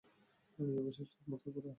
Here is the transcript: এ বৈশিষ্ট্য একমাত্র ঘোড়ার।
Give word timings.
এ 0.59 0.63
বৈশিষ্ট্য 0.75 1.17
একমাত্র 1.19 1.45
ঘোড়ার। 1.53 1.69